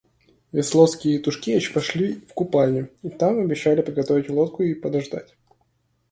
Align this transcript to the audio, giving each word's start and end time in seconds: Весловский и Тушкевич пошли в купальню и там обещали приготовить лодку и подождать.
Весловский 0.51 1.15
и 1.17 1.19
Тушкевич 1.19 1.73
пошли 1.73 2.13
в 2.27 2.33
купальню 2.33 2.89
и 3.03 3.09
там 3.09 3.37
обещали 3.37 3.83
приготовить 3.83 4.31
лодку 4.31 4.63
и 4.63 4.73
подождать. 4.73 5.35